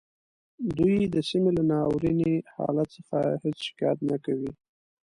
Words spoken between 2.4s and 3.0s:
حالت